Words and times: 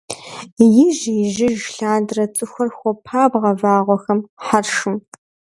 Ижь-ижьыж 0.83 1.59
лъандэрэ 1.75 2.25
цӏыхухэр 2.35 2.69
хуопабгъэ 2.77 3.51
вагъуэхэм, 3.61 4.19
хьэршым. 4.45 4.95